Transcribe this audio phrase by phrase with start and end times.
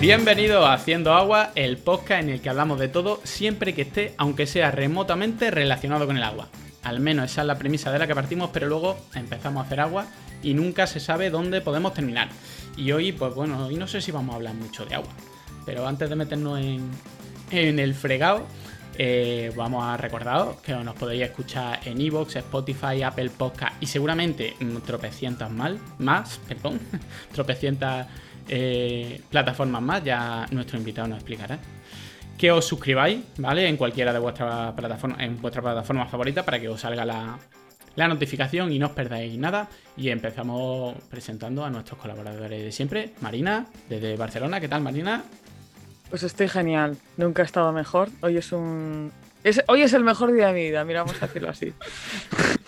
[0.00, 4.14] Bienvenido a Haciendo Agua, el podcast en el que hablamos de todo siempre que esté,
[4.16, 6.48] aunque sea remotamente, relacionado con el agua.
[6.82, 9.78] Al menos esa es la premisa de la que partimos, pero luego empezamos a hacer
[9.78, 10.06] agua
[10.42, 12.30] y nunca se sabe dónde podemos terminar.
[12.78, 15.10] Y hoy, pues bueno, hoy no sé si vamos a hablar mucho de agua,
[15.66, 16.90] pero antes de meternos en,
[17.50, 18.46] en el fregado,
[18.96, 24.56] eh, vamos a recordaros que nos podéis escuchar en Evox, Spotify, Apple Podcast y seguramente
[24.86, 26.80] tropecientas mal, más, perdón,
[27.32, 28.06] tropecientas
[28.52, 31.58] eh, plataformas más, ya nuestro invitado nos explicará.
[32.36, 33.68] Que os suscribáis, ¿vale?
[33.68, 37.38] En cualquiera de vuestras plataformas, en vuestra plataforma favorita para que os salga la,
[37.94, 39.68] la notificación y no os perdáis nada.
[39.96, 43.12] Y empezamos presentando a nuestros colaboradores de siempre.
[43.20, 44.60] Marina, desde Barcelona.
[44.60, 45.22] ¿Qué tal, Marina?
[46.08, 46.96] Pues estoy genial.
[47.16, 48.08] Nunca he estado mejor.
[48.20, 49.12] Hoy es un.
[49.68, 51.72] hoy es el mejor día de mi vida, mira, vamos a decirlo así.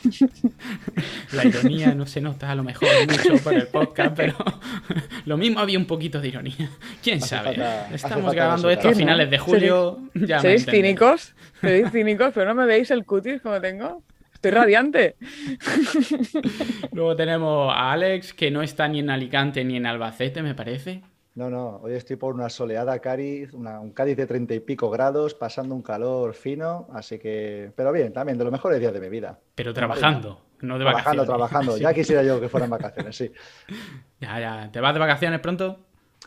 [1.32, 4.34] La ironía no se nota a lo mejor mucho por el podcast, pero
[5.24, 6.70] lo mismo había un poquito de ironía.
[7.02, 7.56] ¿Quién sabe?
[7.92, 10.00] Estamos grabando esto a finales de julio.
[10.14, 11.34] ¿Seréis cínicos?
[11.60, 12.32] ¿Seréis cínicos?
[12.34, 14.02] Pero no me veis el cutis como tengo.
[14.34, 15.16] Estoy radiante.
[16.92, 21.02] Luego tenemos a Alex, que no está ni en Alicante ni en Albacete, me parece.
[21.34, 25.34] No, no, hoy estoy por una soleada Cádiz, un Cádiz de treinta y pico grados,
[25.34, 29.08] pasando un calor fino, así que, pero bien, también de los mejores días de mi
[29.08, 29.38] vida.
[29.54, 31.26] Pero trabajando, no de vacaciones.
[31.26, 33.30] Trabajando, trabajando, ya quisiera yo que fueran vacaciones, sí.
[34.20, 35.80] Ya, ya, ¿te vas de vacaciones pronto?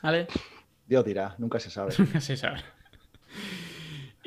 [0.03, 0.27] ¿Vale?
[0.85, 1.93] Dios dirá, nunca se sabe.
[1.97, 2.59] Nunca se sabe.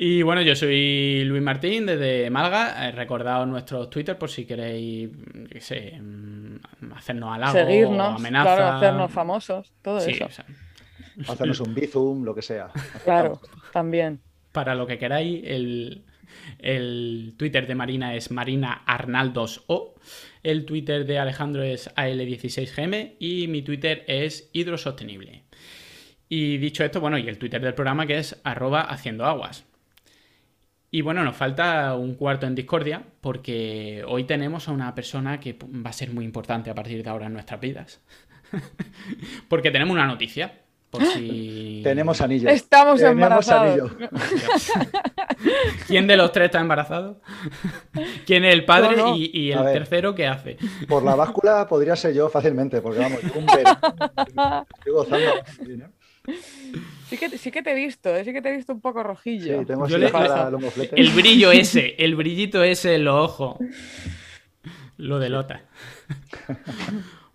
[0.01, 2.89] Y bueno, yo soy Luis Martín desde Málaga.
[2.91, 5.09] Recordad nuestros Twitter por si queréis,
[5.51, 8.55] qué sé, mm, hacernos Seguirnos, amenaza.
[8.55, 10.25] Claro, hacernos famosos, todo eso.
[11.27, 12.69] Hacernos un bizum, lo que sea.
[13.03, 13.41] Claro,
[13.73, 14.21] también.
[14.53, 16.05] Para lo que queráis, el,
[17.37, 19.95] Twitter de Marina es Marina Arnaldos O.
[20.43, 25.43] El Twitter de Alejandro es AL16GM y mi Twitter es Hidrosostenible.
[26.27, 29.65] Y dicho esto, bueno, y el Twitter del programa que es arroba haciendo aguas.
[30.91, 35.57] Y bueno, nos falta un cuarto en discordia porque hoy tenemos a una persona que
[35.61, 38.01] va a ser muy importante a partir de ahora en nuestras vidas.
[39.49, 40.61] porque tenemos una noticia.
[40.89, 41.81] Por si...
[41.83, 42.49] Tenemos anillo.
[42.49, 43.91] Estamos embarazados.
[45.87, 47.21] ¿Quién de los tres está embarazado?
[48.25, 50.57] ¿Quién es el padre y, el tercero qué hace?
[50.87, 55.31] Por la báscula podría ser yo fácilmente, porque vamos, yo un Estoy gozando.
[57.09, 58.23] Sí que, sí que te he visto, ¿eh?
[58.23, 59.59] sí que te he visto un poco rojillo.
[59.59, 63.57] Sí, tengo El brillo ese, el brillito ese en los ojos.
[64.97, 65.63] Lo delota.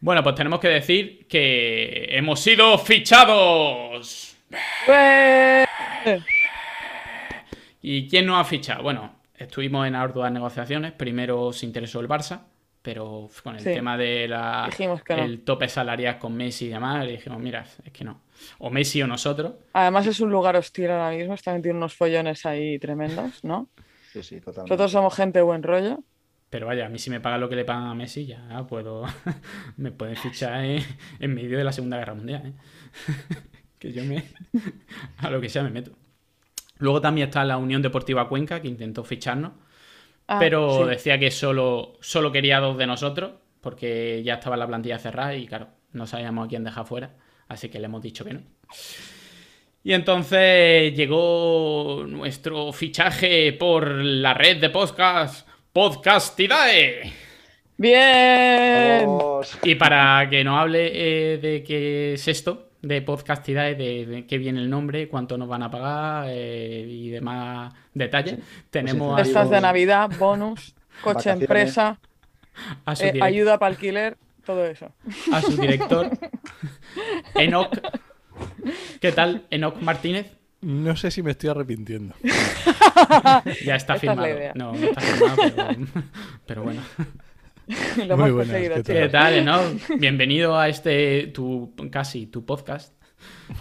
[0.05, 4.37] Bueno, pues tenemos que decir que hemos sido fichados.
[7.81, 8.83] ¿Y quién nos ha fichado?
[8.83, 10.93] Bueno, estuvimos en arduas negociaciones.
[10.93, 12.43] Primero se interesó el Barça,
[12.83, 14.69] pero con el tema de la
[15.09, 18.21] el tope salarial con Messi y demás, dijimos, mira, es que no.
[18.59, 19.55] O Messi o nosotros.
[19.73, 23.71] Además es un lugar hostil ahora mismo, está metiendo unos follones ahí tremendos, ¿no?
[24.13, 24.69] Sí, sí, totalmente.
[24.69, 26.01] Nosotros somos gente de buen rollo.
[26.50, 29.05] Pero vaya, a mí si me pagan lo que le pagan a Messi, ya puedo.
[29.77, 32.47] me pueden fichar en, medio de la Segunda Guerra Mundial.
[32.47, 32.53] ¿eh?
[33.78, 34.25] que yo me.
[35.19, 35.93] a lo que sea me meto.
[36.78, 39.53] Luego también está la Unión Deportiva Cuenca, que intentó ficharnos.
[40.27, 44.99] Ah, pero decía que solo, solo quería dos de nosotros, porque ya estaba la plantilla
[44.99, 47.15] cerrada y, claro, no sabíamos a quién dejar fuera.
[47.49, 48.41] Así que le hemos dicho que no.
[49.82, 57.12] Y entonces llegó nuestro fichaje por la red de podcast Podcastidae.
[57.77, 59.09] Bien.
[59.65, 64.61] Y para que nos hable eh, de qué es esto, de Podcastidae, de, qué viene
[64.61, 68.39] el nombre, cuánto nos van a pagar eh, y demás detalles,
[68.71, 69.21] tenemos...
[69.21, 71.99] Estas de Navidad, bonus, coche empresa,
[73.01, 74.93] eh, ayuda para alquiler, todo eso.
[75.33, 76.09] A su director,
[77.35, 77.77] Enoch.
[79.01, 80.44] ¿Qué tal, Enoch Martínez?
[80.65, 82.15] No sé si me estoy arrepintiendo.
[83.67, 84.35] ya está firmado.
[84.55, 85.77] no, no está firmado,
[86.47, 86.81] pero, bueno.
[88.06, 89.44] Lo Muy buenas, ¿qué, tal?
[89.44, 89.61] ¿no?
[89.99, 92.94] Bienvenido a este, tu, casi, tu podcast.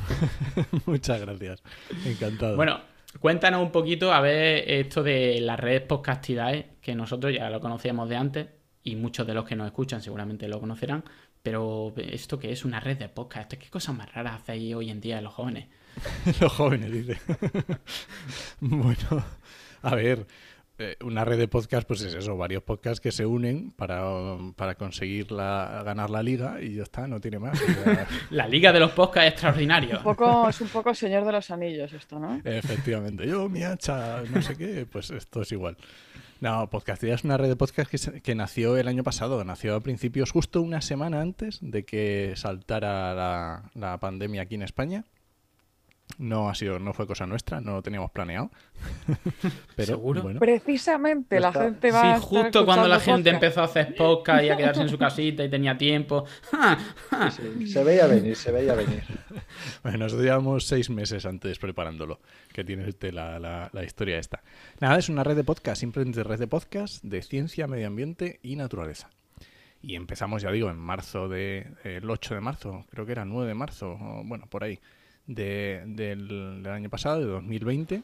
[0.86, 1.62] Muchas gracias.
[2.06, 2.56] Encantado.
[2.56, 2.80] Bueno,
[3.19, 8.07] cuéntanos un poquito, a ver, esto de las redes podcastidae, que nosotros ya lo conocíamos
[8.07, 8.48] de antes,
[8.81, 11.04] y muchos de los que nos escuchan seguramente lo conocerán,
[11.42, 15.01] pero esto que es una red de podcast, ¿qué cosas más raras hacéis hoy en
[15.01, 15.68] día los jóvenes?
[16.40, 17.19] Los jóvenes, dice.
[18.60, 19.24] bueno,
[19.81, 20.25] a ver,
[20.80, 24.01] eh, una red de podcast, pues es eso, varios podcasts que se unen para,
[24.56, 27.62] para conseguir la, ganar la liga y ya está, no tiene más.
[28.31, 29.98] la liga de los podcasts es extraordinario.
[29.98, 32.42] Un poco, es un poco Señor de los Anillos esto, ¿no?
[32.44, 35.78] Efectivamente, yo, mi hacha, no sé qué, pues esto es igual.
[36.42, 39.80] No, Podcastidad es una red de podcast que, que, nació el año pasado, nació a
[39.80, 45.06] principios justo una semana antes de que saltara la, la pandemia aquí en España.
[46.19, 48.51] No ha sido, no fue cosa nuestra, no lo teníamos planeado.
[49.75, 50.21] Pero ¿Seguro?
[50.21, 53.44] bueno, Precisamente la Está- gente va a Sí, estar justo cuando la gente podcast.
[53.44, 56.25] empezó a hacer podcast y a quedarse en su casita y tenía tiempo.
[57.68, 59.04] Se veía venir, se veía venir.
[59.83, 62.19] Bueno, nosotros llevamos seis meses antes preparándolo,
[62.54, 64.42] que tiene este la, la- la historia esta.
[64.80, 68.56] Nada, es una red de podcast, simplemente red de podcast de ciencia, medio ambiente y
[68.56, 69.10] naturaleza.
[69.81, 73.48] Y empezamos, ya digo, en marzo de, el 8 de marzo, creo que era 9
[73.48, 74.80] de marzo, o bueno, por ahí,
[75.28, 76.28] de- del,
[76.64, 78.04] del año pasado, de 2020.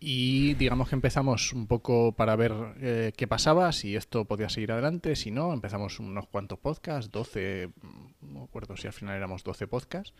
[0.00, 4.70] Y digamos que empezamos un poco para ver eh, qué pasaba, si esto podía seguir
[4.70, 9.16] adelante, si no, empezamos unos cuantos podcasts, 12, mm, no me acuerdo si al final
[9.16, 10.14] éramos 12 podcasts.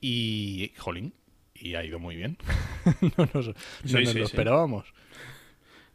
[0.00, 1.12] Y, jolín,
[1.54, 2.38] y ha ido muy bien.
[3.18, 3.54] no nos, no
[3.84, 4.30] Sí, nos sí, lo sí.
[4.32, 4.94] esperábamos.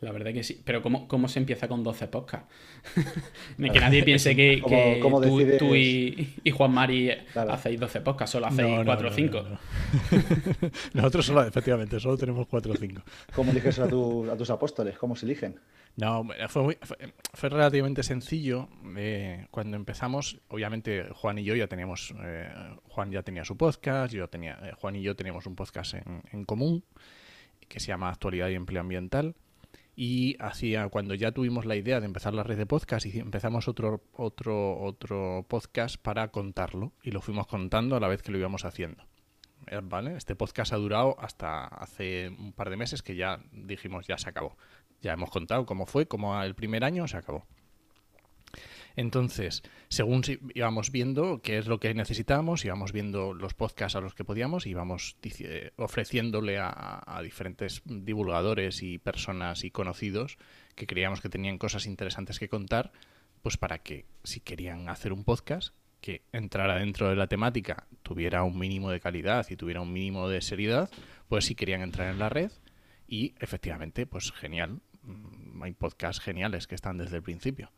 [0.02, 0.60] La verdad que sí.
[0.66, 2.48] Pero ¿cómo, cómo se empieza con 12 podcasts?
[3.58, 7.54] Ni que nadie piense que, ¿Cómo- que cómo tú, y, y Juan Mari Claro.
[7.54, 9.42] hacéis 12 podcasts, solo hacéis No, no, 4 o no, 5.
[9.44, 9.60] no, no.
[10.94, 13.02] Nosotros solo, efectivamente, solo tenemos 4 o 5.
[13.36, 14.98] ¿Cómo eliges a, tu- a tus apóstoles?
[14.98, 15.60] ¿Cómo se eligen?
[15.98, 16.98] No, fue, muy- fue,
[17.34, 18.70] fue relativamente sencillo.
[18.98, 22.50] eh, cuando empezamos, obviamente Juan y yo ya teníamos, eh,
[22.90, 26.24] Juan ya tenía su podcast, yo tenía, eh, Juan y yo teníamos un podcast en,
[26.32, 26.84] en común
[27.68, 29.36] que se llama Actualidad y Empleo Ambiental.
[29.96, 33.68] Y hacía, cuando ya tuvimos la idea de empezar la red de podcast, y empezamos
[33.68, 36.94] otro, otro, otro podcast para contarlo.
[37.04, 39.04] Y lo fuimos contando a la vez que lo íbamos haciendo.
[39.68, 40.16] Eh, ¿Vale?
[40.16, 44.30] Este podcast ha durado hasta hace un par de meses que ya dijimos, ya se
[44.30, 44.58] acabó.
[45.02, 47.46] Ya hemos contado cómo fue, cómo el primer año se acabó.
[48.96, 54.02] Entonces, según si- íbamos viendo qué es lo que necesitábamos, íbamos viendo los podcasts a
[54.02, 60.38] los que podíamos, íbamos eh, ofreciéndole a, a diferentes divulgadores y personas y conocidos
[60.76, 62.92] que creíamos que tenían cosas interesantes que contar,
[63.42, 68.44] pues para que si querían hacer un podcast que entrara dentro de la temática, tuviera
[68.44, 70.90] un mínimo de calidad y tuviera un mínimo de seriedad,
[71.28, 72.52] pues si querían entrar en la red
[73.08, 77.72] y efectivamente, pues genial, Mm, hay podcasts geniales que están desde el principio.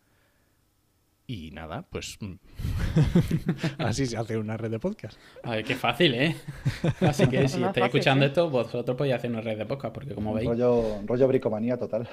[1.26, 2.34] Y nada, pues mm,
[3.80, 5.18] así se hace una red de podcast.
[5.44, 6.36] A ver, qué fácil, ¿eh?
[7.02, 8.28] Así que si No es estáis fácil, escuchando sí.
[8.28, 12.10] esto, vosotros podéis hacer una red de podcast, porque como veis, Rollo, rollo bricomanía total.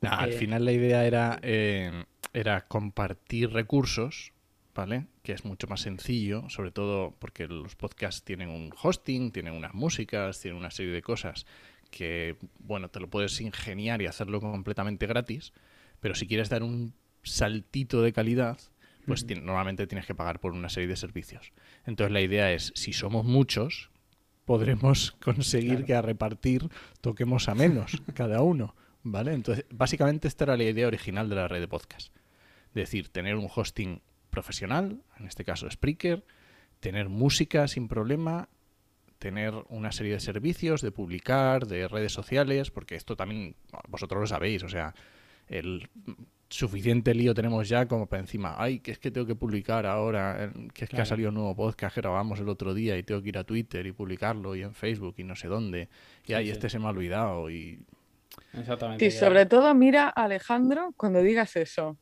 [0.00, 0.38] Nah, al Eh.
[0.38, 4.32] final la idea era, eh, era compartir recursos,
[4.74, 5.06] ¿vale?
[5.24, 9.74] Que es mucho más sencillo, sobre todo porque los podcasts tienen un hosting, tienen unas
[9.74, 11.44] músicas, tienen una serie de cosas
[11.90, 15.52] que, bueno, te lo puedes ingeniar y hacerlo completamente gratis,
[16.00, 16.92] pero si quieres dar un
[17.24, 18.58] saltito de calidad,
[19.06, 21.52] pues normalmente tienes que pagar por una serie de servicios.
[21.84, 23.90] Entonces la idea es, si somos muchos,
[24.44, 26.68] podremos conseguir que a repartir
[27.00, 29.32] toquemos a menos cada uno, ¿vale?
[29.32, 32.14] Entonces, básicamente esta era la idea original de la red de podcast.
[32.68, 34.00] Es decir, tener un hosting
[34.30, 36.24] profesional, en este caso Spreaker,
[36.80, 38.48] tener música sin problema,
[39.18, 43.56] tener una serie de servicios, de publicar, de redes sociales, porque esto también
[43.88, 44.94] vosotros lo sabéis, o sea,
[45.46, 45.88] el
[46.54, 50.44] suficiente lío tenemos ya como para encima, ay, que es que tengo que publicar ahora,
[50.44, 53.02] eh, que es que ha salido un nuevo podcast que grabamos el otro día y
[53.02, 55.88] tengo que ir a Twitter y publicarlo y en Facebook y no sé dónde,
[56.24, 56.50] y Sí, ay, sí.
[56.52, 57.80] este se me ha olvidado y
[58.52, 59.04] exactamente.
[59.04, 61.96] Que- sobre todo mira a Alejandro cuando digas eso.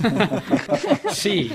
[1.10, 1.52] Sí,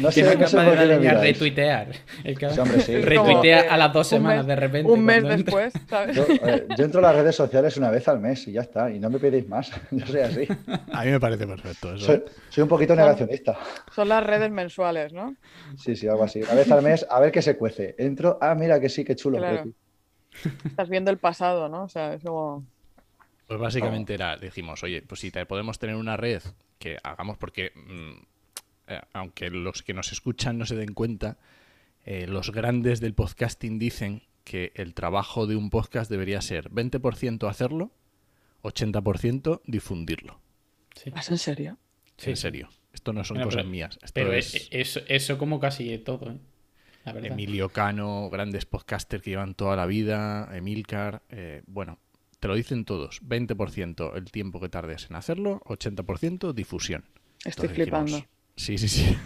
[0.00, 1.88] No que sé, no es no sé capaz de a retuitear.
[2.24, 2.96] El que Sí, hombre, sí.
[3.00, 4.92] retuitea Como, a las dos semanas mes- de repente.
[4.92, 6.16] Un mes después, ¿sabes?
[6.16, 8.90] Yo, eh, yo entro a las redes sociales una vez al mes y ya está.
[8.90, 9.70] Y no me pedís más.
[9.90, 10.48] Yo soy así.
[10.92, 12.06] a mí me parece perfecto eso.
[12.06, 13.58] Soy, soy un poquito negacionista.
[13.94, 15.34] Son las redes mensuales, ¿no?
[15.76, 16.40] Sí, sí, algo así.
[16.42, 17.94] Una vez al mes, a ver qué se cuece.
[17.98, 19.38] Entro, ah, mira que sí, qué chulo.
[19.38, 19.64] Claro.
[20.64, 21.84] Estás viendo el pasado, ¿no?
[21.84, 22.64] O sea, es como...
[23.48, 26.42] Pues básicamente era, dijimos, oye, pues si te- podemos tener una red
[26.78, 28.12] que hagamos, porque mm,
[28.92, 31.38] eh, aunque los que nos escuchan no se den cuenta,
[32.04, 37.48] eh, los grandes del podcasting dicen que el trabajo de un podcast debería ser 20%
[37.48, 37.90] hacerlo,
[38.62, 40.40] 80% difundirlo.
[40.94, 41.10] Sí.
[41.10, 41.78] ¿Vas en serio?
[42.16, 42.68] Sí, en serio.
[42.92, 43.94] Esto no son Bueno, cosas pero- mías.
[44.02, 46.38] Esto Pero es e- eso, eso como casi todo, ¿eh?
[47.04, 47.12] La.
[47.26, 51.98] Emilio Cano, grandes podcasters que llevan toda la vida, Emilcar, eh, bueno,
[52.40, 53.22] te lo dicen todos.
[53.22, 57.04] 20% el tiempo que tardes en hacerlo, 80% difusión.
[57.44, 58.06] Estoy Entonces flipando.
[58.16, 58.28] dijimos,
[58.58, 59.16] Sí, sí, sí.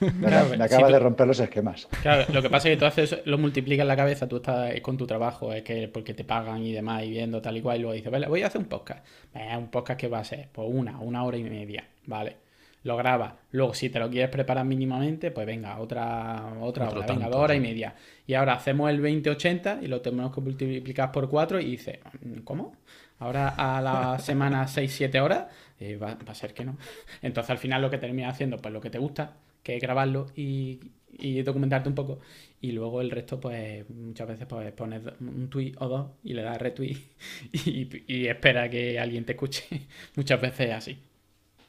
[0.00, 1.86] Me, Claro, me si acaba de romper los esquemas.
[2.02, 4.80] Claro, lo que pasa es que tú haces, lo multiplicas en la cabeza, tú estás
[4.80, 7.78] con tu trabajo, es que porque te pagan y demás, y viendo tal y cual,
[7.78, 9.06] y luego dices, vale, voy a hacer un podcast.
[9.32, 12.36] Eh, un podcast que va a ser, pues una, una hora y media, ¿vale?
[12.82, 13.34] Lo grabas.
[13.52, 17.40] Luego, si te lo quieres preparar mínimamente, pues venga, otra, otra Otro hora, venga, dos
[17.40, 17.94] horas y media.
[18.26, 21.98] Y ahora hacemos el 20-80 y lo tenemos que multiplicar por 4 y dices,
[22.44, 22.72] ¿cómo?
[23.18, 25.46] Ahora a la semana 6-7 horas,
[25.78, 26.78] eh, va, va a ser que no.
[27.20, 30.28] Entonces al final lo que terminas haciendo, pues lo que te gusta, que es grabarlo
[30.34, 30.80] y,
[31.18, 32.20] y documentarte un poco.
[32.62, 36.42] Y luego el resto, pues muchas veces pues, pones un tweet o dos y le
[36.42, 36.96] das retweet
[37.52, 39.64] y, y espera que alguien te escuche.
[40.16, 40.98] muchas veces así.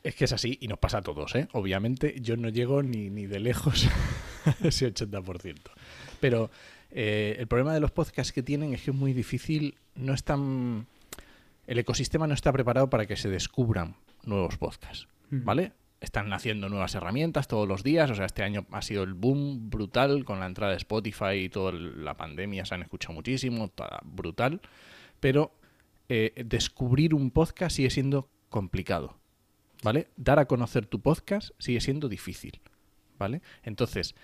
[0.03, 1.47] Es que es así y nos pasa a todos, ¿eh?
[1.53, 3.87] Obviamente yo no llego ni, ni de lejos
[4.45, 5.57] a ese 80%.
[6.19, 6.49] Pero
[6.91, 10.87] eh, el problema de los podcasts que tienen es que es muy difícil, no están...
[11.67, 15.71] El ecosistema no está preparado para que se descubran nuevos podcasts, ¿vale?
[16.01, 19.69] Están naciendo nuevas herramientas todos los días, o sea, este año ha sido el boom
[19.69, 23.71] brutal con la entrada de Spotify y toda la pandemia, se han escuchado muchísimo,
[24.03, 24.59] brutal,
[25.19, 25.53] pero
[26.09, 29.20] eh, descubrir un podcast sigue siendo complicado,
[29.81, 30.07] ¿vale?
[30.17, 32.61] Dar a conocer tu podcast sigue siendo difícil,
[33.17, 33.41] ¿vale?
[33.63, 34.15] Entonces,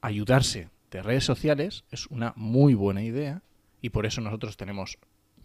[0.00, 3.42] ayudarse de redes sociales es una muy buena idea
[3.80, 4.98] y por eso nosotros tenemos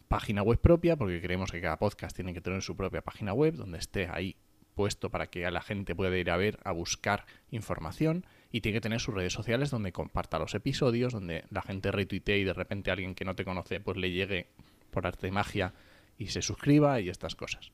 [0.08, 3.56] página web propia, porque creemos que cada podcast tiene que tener su propia página web
[3.56, 4.36] donde esté ahí
[4.76, 8.82] puesto para que la gente pueda ir a ver, a buscar información y tiene que
[8.82, 12.90] tener sus redes sociales donde comparta los episodios, donde la gente retuitee y de repente
[12.90, 14.48] alguien que no te conoce pues le llegue
[14.90, 15.74] por arte de magia
[16.18, 17.72] y se suscriba y estas cosas.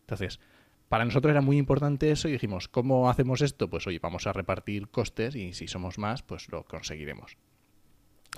[0.00, 0.40] Entonces,
[0.88, 3.68] para nosotros era muy importante eso y dijimos, ¿cómo hacemos esto?
[3.68, 7.36] Pues oye, vamos a repartir costes y si somos más, pues lo conseguiremos.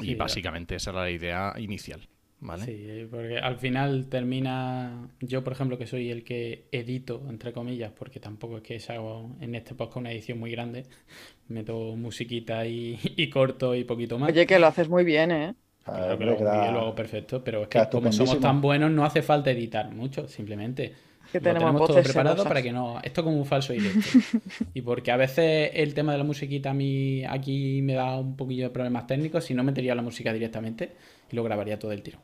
[0.01, 2.09] y básicamente esa era la idea inicial.
[2.41, 2.65] ¿Vale?
[2.67, 7.91] Sí, porque al final termina, yo por ejemplo que soy el que edito, entre comillas,
[7.91, 10.85] porque tampoco es que hago en este podcast una edición muy grande,
[11.49, 14.31] meto musiquita y, corto y poquito más.
[14.31, 15.55] Oye, que lo haces muy bien, ¿eh?
[15.85, 19.51] Claro que lo, hago perfecto, pero es que como somos tan buenos no hace falta
[19.51, 20.95] editar mucho, simplemente
[21.33, 23.01] que tenemos, todo preparado para que no.
[23.03, 24.01] Esto como un falso directo.
[24.75, 28.37] y porque a veces el tema de la musiquita a mí aquí me da un
[28.37, 30.93] poquillo de problemas técnicos, si no metería la música directamente
[31.31, 32.19] y lo grabaría todo el tiro.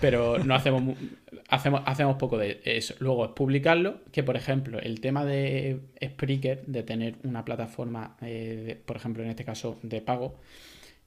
[0.00, 0.96] Pero no hacemos
[1.48, 2.94] hacemos, hacemos poco de eso.
[2.98, 8.80] Luego es publicarlo, que por ejemplo, el tema de Spreaker, de tener una plataforma, eh,
[8.84, 10.36] por ejemplo, en este caso de pago,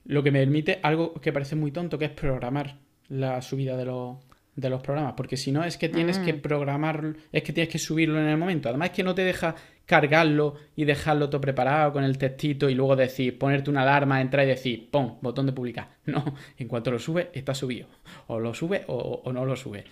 [0.05, 2.77] lo que me permite algo que parece muy tonto, que es programar
[3.09, 4.17] la subida de los
[4.55, 7.79] de los programas, porque si no es que tienes que programar, es que tienes que
[7.79, 8.69] subirlo en el momento.
[8.69, 12.75] Además es que no te deja cargarlo y dejarlo todo preparado con el textito y
[12.75, 15.97] luego decir, ponerte una alarma, entrar y decir, pon, botón de publicar.
[16.05, 17.87] No, en cuanto lo sube, está subido.
[18.27, 19.85] O lo sube o, no lo sube.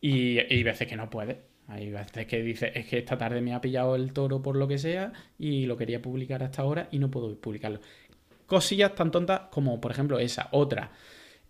[0.00, 1.42] Y, hay veces que no puede.
[1.68, 4.68] Hay veces que dice, es que esta tarde me ha pillado el toro por lo
[4.68, 7.80] que sea y lo quería publicar hasta ahora y no puedo publicarlo.
[8.46, 10.48] Cosillas tan tontas como, por ejemplo, esa.
[10.52, 10.90] Otra.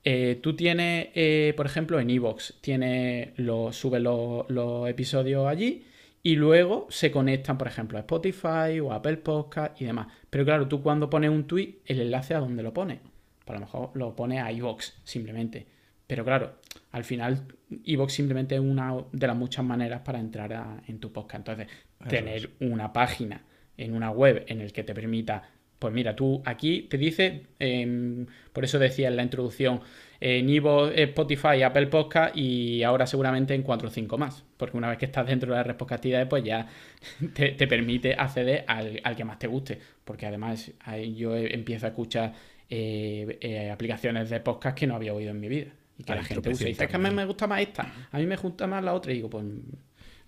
[0.04, 5.86] Eh, tú tienes, eh, por ejemplo, en Evox, tiene lo, sube los episodios allí
[6.22, 10.08] y luego se conectan, por ejemplo, a Spotify o a Apple Podcast y demás.
[10.28, 13.00] Pero claro, tú cuando pones un tweet, el enlace a dónde lo pone.
[13.46, 15.66] Para lo mejor lo pone a Evox simplemente.
[16.06, 16.56] Pero claro,
[16.92, 17.46] al final
[17.84, 21.48] Evox simplemente es una de las muchas maneras para entrar en tu podcast.
[21.48, 21.68] Entonces,
[22.08, 23.42] tener una página
[23.76, 25.50] en una web en el que te permita
[25.84, 28.24] pues mira, tú aquí te dice, em,
[28.54, 29.82] por eso decía en la introducción,
[30.18, 34.46] en Ivo, Spotify, Apple Podcast y ahora seguramente en 4 o 5 más.
[34.56, 36.66] Porque una vez que estás dentro de las responsabilidades, pues ya
[37.34, 39.78] te, permite acceder al, que más te guste.
[40.06, 40.72] Porque además
[41.14, 42.32] yo empiezo a escuchar
[42.70, 45.70] eh, eh, aplicaciones de podcast que no había oído en mi vida.
[45.98, 46.64] Y que la gente usa.
[46.66, 48.82] Y dice, es que a mí me gusta más esta, a mí me gusta más
[48.82, 49.12] la otra.
[49.12, 49.44] Y digo, pues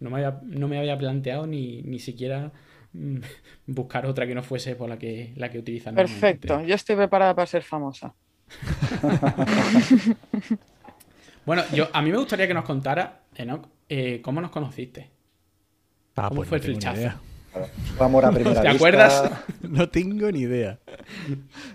[0.01, 2.53] no me había, no me había planteado ni, ni siquiera
[3.67, 5.95] buscar otra que no fuese por la que, la que utilizan.
[5.95, 8.15] Perfecto, yo estoy preparada para ser famosa.
[11.47, 15.11] bueno, yo, a mí me gustaría que nos contara, Enoch, eh, cómo nos conociste.
[16.17, 17.21] Ah, ¿Cómo pues fue el flechazo?
[17.99, 19.31] Amor a primera ¿Te acuerdas?
[19.63, 20.79] No tengo ni idea.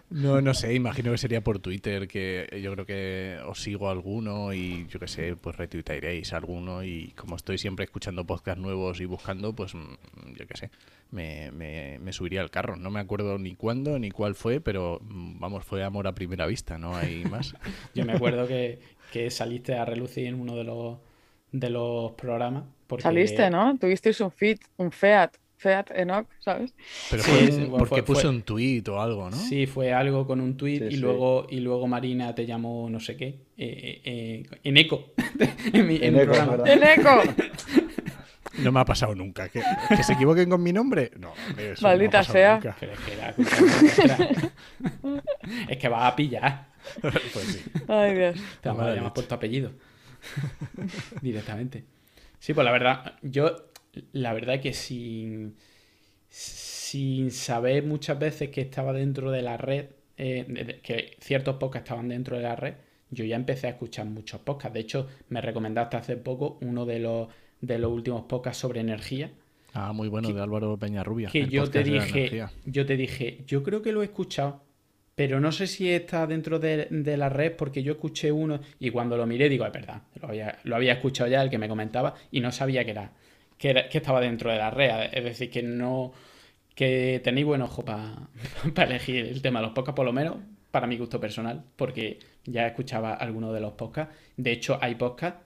[0.09, 4.53] No, no sé, imagino que sería por Twitter, que yo creo que os sigo alguno
[4.53, 9.05] y yo qué sé, pues retuitaréis alguno y como estoy siempre escuchando podcasts nuevos y
[9.05, 10.71] buscando, pues mm, yo qué sé,
[11.11, 12.75] me, me, subiría al carro.
[12.77, 16.45] No me acuerdo ni cuándo ni cuál fue, pero mm, vamos, fue amor a primera
[16.45, 17.53] vista, no hay más.
[17.93, 18.79] yo me acuerdo que,
[19.29, 20.97] saliste a relucir en uno de los,
[21.51, 22.63] de los programas.
[22.99, 23.77] Saliste, ¿no?
[23.77, 26.73] Tuvisteis un fit, un FEAT Feat Enoch, ¿sabes?
[27.11, 29.37] Pero fue, porque puse un tuit o algo, ¿no?
[29.37, 33.15] Sí, fue algo con un tuit y, Luego, y luego Marina te llamó no sé
[33.15, 33.27] qué.
[33.59, 35.13] Eh, eh, en eco.
[35.73, 36.63] en, mi, en, programa.
[36.65, 37.21] ¡En eco!
[38.57, 39.49] No me ha pasado nunca.
[39.49, 39.61] ¿Que,
[40.01, 41.11] se equivoquen con mi nombre?
[41.19, 42.59] No, eso Maldita sea.
[45.69, 46.69] es que va a pillar.
[47.01, 47.63] pues sí.
[47.87, 48.35] Ay, Dios.
[48.61, 49.73] Te vamos a llamar por tu apellido.
[51.21, 51.85] Directamente.
[52.39, 53.70] Sí, pues la verdad, yo
[54.13, 55.55] la verdad que sin,
[56.29, 62.09] sin saber muchas veces que estaba dentro de la red, eh, que ciertos podcasts estaban
[62.09, 62.75] dentro de la red,
[63.09, 64.73] yo ya empecé a escuchar muchos podcasts.
[64.73, 67.27] De hecho, me recomendaste hace poco uno de los,
[67.59, 69.31] de los últimos podcasts sobre energía.
[69.73, 71.29] Ah, muy bueno, de Álvaro Peñarrubia.
[71.29, 74.63] Que yo te dije, yo te dije, yo creo que lo he escuchado,
[75.15, 78.89] pero no sé si está dentro de, de la red porque yo escuché uno y
[78.89, 81.69] cuando lo miré digo, es verdad, lo había, lo había escuchado ya el que me
[81.69, 83.11] comentaba y no sabía que era,
[83.61, 84.89] que era- que estaba dentro de la red.
[85.13, 86.11] Es decir, que no,
[86.73, 88.27] que tenéis buen ojo para
[88.89, 90.37] elegir el tema de los podcasts, por lo menos
[90.71, 94.15] para mi gusto personal, porque ya escuchaba algunos de los podcasts.
[94.37, 95.39] De hecho, hay podcasts,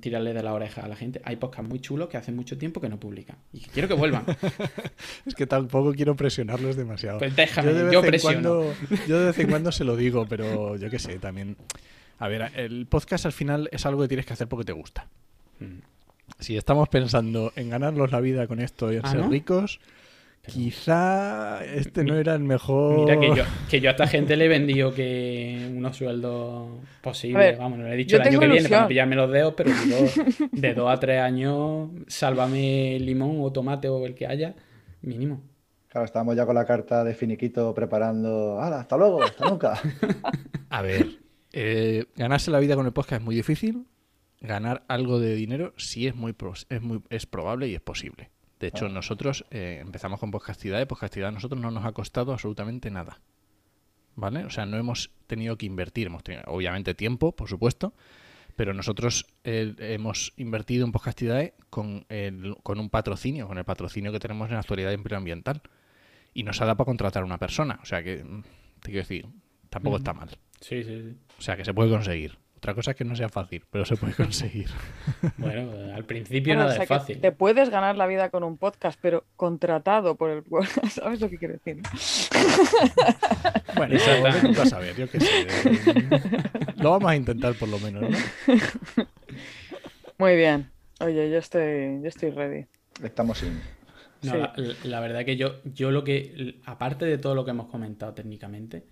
[0.00, 2.80] tirarle de la oreja a la gente, hay podcasts muy chulos que hace mucho tiempo
[2.80, 4.24] que no publican y quiero que vuelvan.
[5.26, 7.18] Es que tampoco quiero presionarlos demasiado.
[7.18, 8.60] Pues déjame, de vez yo presiono.
[8.60, 8.74] cuando-
[9.08, 11.56] yo de vez en cuando se lo digo, pero yo qué sé, también.
[12.18, 15.08] A ver, el podcast al final es algo que tienes que hacer porque te gusta.
[15.60, 15.78] Mm.
[16.38, 19.30] Si estamos pensando en ganarnos la vida con esto y en Ah, ser ¿no?
[19.30, 19.80] ricos,
[20.46, 23.00] quizá este no era el mejor.
[23.00, 26.68] Mira que yo, que yo a esta gente le he vendido que unos sueldos
[27.02, 29.54] posibles, vamos, no le he dicho yo el año que viene para pillarme los dedos,
[29.56, 29.96] pero digo,
[30.52, 34.54] de dos a tres años, sálvame limón o tomate o el que haya,
[35.02, 35.42] mínimo.
[35.88, 38.60] Claro, estábamos ya con la carta de finiquito preparando.
[38.60, 39.22] ¡Hala, hasta luego!
[39.22, 39.80] ¡Hasta nunca!
[40.68, 41.06] A ver,
[41.52, 43.86] eh, ganarse la vida con el podcast es muy difícil.
[44.40, 46.34] Ganar algo de dinero sí es muy,
[46.68, 48.30] es muy es probable y es posible.
[48.60, 52.32] De hecho, nosotros eh, empezamos con podcastidad y podcastidad a nosotros no nos ha costado
[52.32, 53.20] absolutamente nada.
[54.14, 54.44] ¿Vale?
[54.46, 56.06] O sea, no hemos tenido que invertir.
[56.06, 57.92] Hemos tenido, obviamente, tiempo, por supuesto.
[58.56, 64.12] Pero nosotros eh, hemos invertido en podcastidad con, el- con un patrocinio, con el patrocinio
[64.12, 65.60] que tenemos en la actualidad de empleo ambiental.
[66.32, 67.78] Y nos ha dado para contratar a una persona.
[67.82, 68.42] O sea que, mm,
[68.80, 69.26] te quiero decir,
[69.68, 70.30] tampoco está mal.
[70.60, 71.16] Sí, sí, sí.
[71.38, 72.38] O sea, que se puede conseguir.
[72.56, 74.68] Otra cosa es que no sea fácil, pero se puede conseguir.
[75.38, 77.20] Bueno, al principio Bueno, o nada sea es fácil.
[77.20, 80.42] Te puedes ganar la vida con un podcast, pero contratado por el
[80.90, 81.82] ¿Sabes lo que quiero decir?
[83.76, 85.46] bueno, vete tú a saber, yo qué sé.
[86.78, 88.16] Lo vamos a intentar por lo menos, ¿no?
[90.18, 90.70] Muy bien.
[91.00, 92.66] Oye, yo estoy, yo estoy ready.
[93.02, 93.54] Estamos sin.
[94.22, 94.38] No, Sí.
[94.38, 98.14] la, la verdad que yo, yo lo que, aparte de todo lo que hemos comentado
[98.14, 98.84] técnicamente,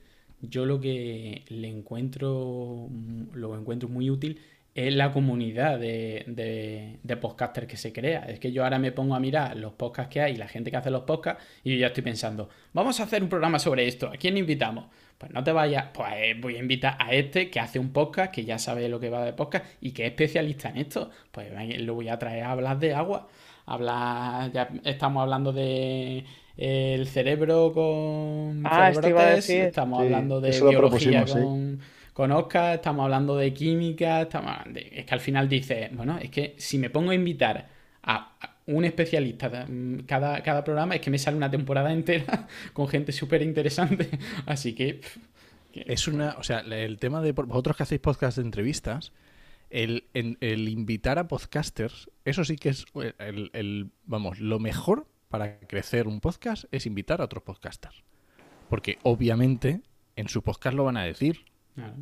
[0.48, 2.88] yo lo que le encuentro,
[3.32, 4.40] lo encuentro muy útil
[4.74, 8.24] es la comunidad de, de, de podcasters que se crea.
[8.28, 10.70] Es que yo ahora me pongo a mirar los podcasts que hay y la gente
[10.70, 13.86] que hace los podcasts y yo ya estoy pensando, vamos a hacer un programa sobre
[13.86, 14.86] esto, ¿a quién invitamos?
[15.16, 18.32] Pues no te vayas, pues eh, voy a invitar a este que hace un podcast,
[18.32, 21.10] que ya sabe lo que va de podcast y que es especialista en esto.
[21.30, 23.28] Pues lo voy a traer a hablar de agua.
[23.66, 26.24] Hablar, ya estamos hablando de
[26.56, 29.60] el cerebro con Ah, esto iba a cerebrotes, decir.
[29.64, 31.38] estamos Sí, hablando de biología propusimos, sí.
[31.38, 31.80] con,
[32.12, 36.18] con Oscar, estamos hablando de química, estamos hablando de- es que al final dices, bueno,
[36.18, 37.68] es que si me pongo a invitar
[38.02, 42.46] a a un especialista mm, cada, cada programa, es que me sale una temporada entera
[42.72, 44.08] con gente súper interesante.
[44.46, 45.16] Así que, pff,
[45.72, 49.12] que- Es una, o sea, el tema de vosotros que hacéis podcast de entrevistas,
[49.70, 52.86] el, el invitar a podcasters, eso sí que es
[53.18, 58.02] el, el- vamos, lo mejor para crecer un podcast es invitar a otros podcasters.
[58.68, 59.80] Porque obviamente
[60.16, 61.94] en su podcast lo van a decir claro.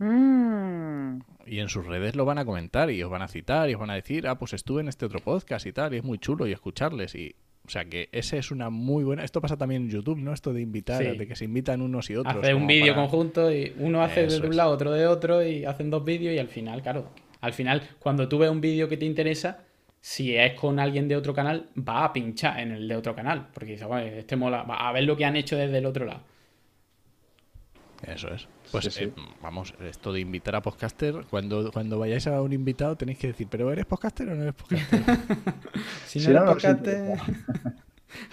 [0.00, 1.18] Mm.
[1.46, 3.80] y en sus redes lo van a comentar y os van a citar y os
[3.80, 6.18] van a decir, ah, pues estuve en este otro podcast y tal, y es muy
[6.18, 7.34] chulo y escucharles y
[7.66, 9.24] o sea que ese es una muy buena.
[9.24, 10.32] Esto pasa también en YouTube, ¿no?
[10.32, 11.18] Esto de invitar, Sí.
[11.18, 12.36] de que se invitan unos y otros.
[12.36, 15.44] hacer un vídeo para- conjunto y uno hace Eso de un lado, otro de otro
[15.46, 17.10] y hacen dos vídeos y al final, claro,
[17.42, 19.64] al final cuando tú ves un vídeo que te interesa,
[20.00, 23.48] si es con alguien de otro canal, va a pinchar en el de otro canal,
[23.52, 26.04] porque dice, "Bueno, este mola, va a ver lo que han hecho desde el otro
[26.06, 26.20] lado.
[28.06, 28.46] Eso es.
[28.70, 29.04] Pues Sí, sí.
[29.04, 33.26] eh, vamos, esto de invitar a podcaster, cuando, cuando vayáis a un invitado tenéis que
[33.28, 35.00] decir, ¿pero eres podcaster o no eres podcaster?
[36.06, 37.16] Si Si no, no, lo no, tocaste...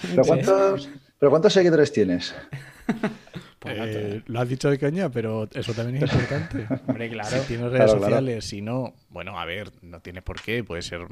[0.02, 2.36] ¿Pero cuántos, ¿Pero cuántos seguidores tienes?
[3.66, 6.68] Pues, Eh, lo has dicho de caña, pero eso también es importante.
[6.88, 7.42] hombre, claro.
[7.42, 8.16] Si tienes redes Claro, claro.
[8.16, 11.08] sociales, si no, bueno, a ver, no tienes por qué, puede ser,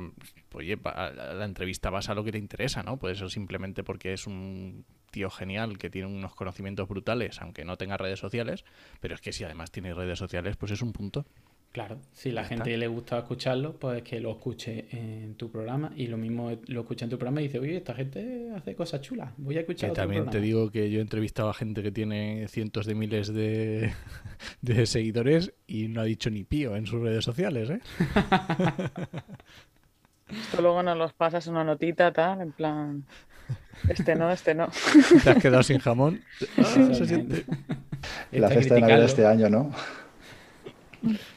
[0.53, 2.97] oye, pa- la la entrevista vas a lo que te interesa, ¿no?
[2.97, 7.77] Puede ser simplemente porque es un tío genial que tiene unos conocimientos brutales, aunque no
[7.77, 8.65] tenga redes sociales,
[8.99, 11.25] pero es que si además tiene redes sociales, pues es un punto.
[11.73, 12.77] Claro, si la gente está.
[12.79, 17.05] le gusta escucharlo, pues que lo escuche en tu programa y lo mismo lo escucha
[17.05, 19.91] en tu programa y dice, oye, esta gente hace cosas chulas, voy a escuchar Que
[19.93, 20.45] otro también te programa".
[20.45, 23.91] digo que yo he entrevistado a gente que tiene cientos de miles de,
[24.61, 27.79] de seguidores y no ha dicho ni pío en sus redes sociales, ¿eh?
[30.29, 33.03] Esto luego nos los pasas una notita, tal, en plan.
[33.89, 34.69] Este no, este no.
[35.23, 36.21] Te has quedado sin jamón.
[36.57, 37.45] Ah, se siente.
[38.31, 38.99] La Está fiesta de Navidad criticando.
[39.01, 39.71] de este año, ¿no?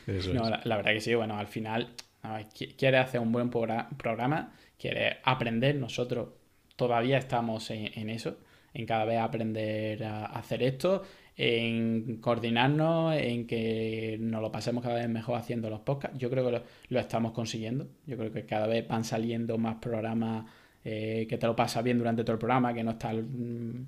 [0.06, 0.50] Eso No, es.
[0.50, 1.88] la, la verdad que sí, bueno, al final
[2.22, 6.28] ver, qui- quiere hacer un buen progra- programa, quiere aprender, nosotros
[6.76, 8.38] todavía estamos en, en eso,
[8.74, 11.02] en cada vez aprender a hacer esto,
[11.36, 16.18] en coordinarnos, en que nos lo pasemos cada vez mejor haciendo los podcasts.
[16.18, 19.76] Yo creo que lo, lo estamos consiguiendo, yo creo que cada vez van saliendo más
[19.76, 20.46] programas
[20.84, 23.82] eh, que te lo pasas bien durante todo el programa, que no estás mm,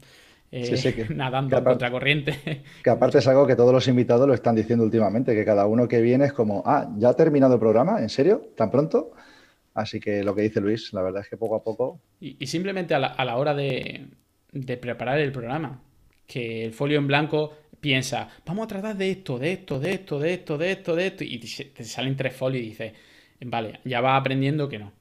[0.53, 2.63] eh, Sí, sí, que- nadando que en contracorriente.
[2.83, 5.87] Que aparte es algo que todos los invitados lo están diciendo últimamente, que cada uno
[5.89, 8.01] que viene es como, ah, ¿ya ha terminado el programa?
[8.01, 8.53] ¿En serio?
[8.57, 9.13] ¿Tan pronto?
[9.75, 12.47] Así que lo que dice Luis, la verdad es que poco a poco Y, y
[12.47, 14.07] simplemente a la, a la hora de,
[14.53, 15.83] de preparar el programa,
[16.27, 20.19] que el folio en blanco piensa, vamos a tratar de esto, de esto, de esto,
[20.19, 22.93] de esto, de esto, de esto, y te, te salen tres folios y dices,
[23.41, 24.93] vale, ya vas aprendiendo que no.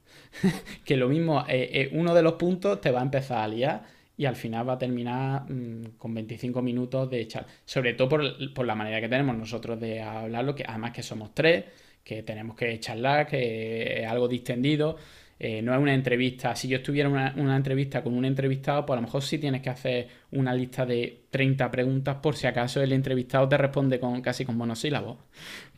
[0.86, 3.84] que lo mismo, eh, eh, uno de los puntos te va a empezar a liar
[4.18, 7.46] y al final va a terminar mm, con 25 minutos de echar.
[7.66, 11.34] Sobre todo por, por la manera que tenemos nosotros de hablarlo, que además que somos
[11.36, 11.66] tres,
[12.04, 14.98] que tenemos que charlar, que es algo distendido.
[15.40, 16.56] eh, no es una entrevista.
[16.56, 19.62] Si yo estuviera una, una entrevista con un entrevistado, pues a lo mejor sí tienes
[19.62, 24.20] que hacer una lista de 30 preguntas por si acaso el entrevistado te responde con
[24.22, 25.18] casi con monosílabos.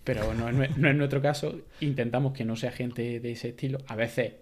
[0.03, 1.59] Pero no es, no es nuestro caso.
[1.81, 3.79] Intentamos que no sea gente de ese estilo.
[3.87, 4.33] A veces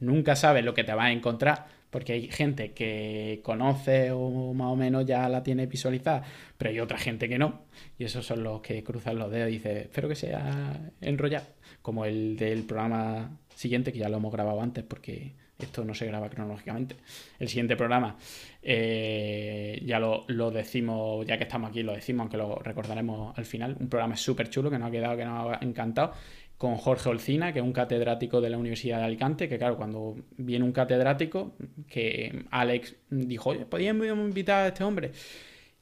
[0.00, 4.68] nunca sabes lo que te vas a encontrar, porque hay gente que conoce o más
[4.68, 6.22] o menos ya la tiene visualizada,
[6.56, 7.62] pero hay otra gente que no,
[7.98, 11.46] y esos son los que cruzan los dedos y dicen, espero que sea enrollado,
[11.82, 16.06] como el del programa siguiente, que ya lo hemos grabado antes, porque esto no se
[16.06, 16.96] graba cronológicamente.
[17.38, 18.16] El siguiente programa,
[18.62, 23.76] eh, ya lo, decimos, ya que estamos aquí, lo decimos, aunque lo recordaremos al final,
[23.80, 26.12] un programa súper chulo que nos ha quedado, que nos ha encantado,
[26.58, 30.16] con Jorge Olcina, que es un catedrático de la Universidad de Alicante, que claro, cuando
[30.36, 31.54] viene un catedrático,
[31.88, 35.12] que Alex dijo, oye, ¿podríamos invitar a este hombre?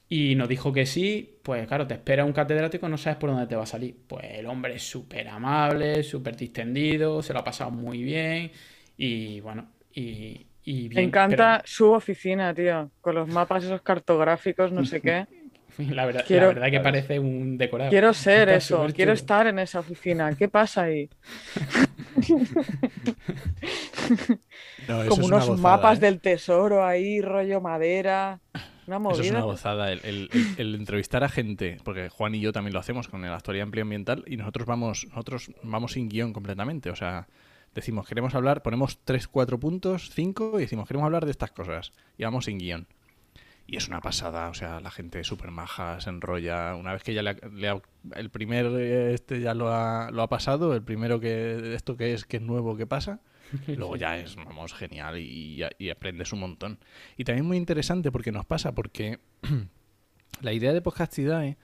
[0.09, 3.47] Y nos dijo que sí, pues claro, te espera un catedrático, no sabes por dónde
[3.47, 3.95] te va a salir.
[4.07, 8.51] Pues el hombre es súper amable, súper distendido, se lo ha pasado muy bien
[8.97, 11.03] y bueno, y, y Me bien.
[11.03, 15.27] encanta su oficina, tío, con los mapas esos cartográficos, no sé qué.
[15.77, 17.89] La verdad, la quiero- verdad que parece un decorado.
[17.89, 19.13] Quiero ser Está eso, quiero chulo.
[19.13, 20.33] estar en esa oficina.
[20.35, 21.09] ¿Qué pasa ahí?
[24.87, 26.01] No, eso Como es una unos gozada, mapas ¿eh?
[26.01, 28.39] del tesoro ahí, rollo madera.
[28.87, 29.41] Una Eso es una movida.
[29.41, 33.09] gozada, el, el- el- el entrevistar a gente, porque Juan y yo también lo hacemos
[33.09, 37.27] con la actualidad ambiental y nosotros vamos, nosotros vamos sin guion completamente, o sea,
[37.75, 41.91] decimos queremos hablar, ponemos 3, 4 puntos, 5 y decimos queremos hablar de estas cosas
[42.17, 42.87] y vamos sin guion.
[43.69, 46.73] Y es una pasada, o sea, la gente súper maja, se enrolla.
[46.75, 47.81] Una vez que ya le ha- le ha-
[48.15, 52.13] el primer eh, este ya lo ha, lo ha pasado, el primero que esto que
[52.13, 53.19] es que es nuevo que pasa,
[53.67, 56.79] luego ya es, vamos, genial y aprendes un montón.
[57.17, 59.19] Y también muy interesante porque nos pasa, porque
[60.41, 61.57] la idea de Podcastidae